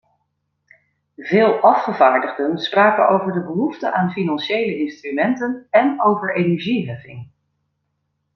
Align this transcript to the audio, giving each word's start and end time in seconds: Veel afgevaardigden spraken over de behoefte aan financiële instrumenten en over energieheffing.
Veel 1.17 1.59
afgevaardigden 1.59 2.57
spraken 2.57 3.09
over 3.09 3.31
de 3.33 3.43
behoefte 3.45 3.91
aan 3.91 4.11
financiële 4.11 4.77
instrumenten 4.77 5.67
en 5.69 6.01
over 6.03 6.35
energieheffing. 6.35 7.27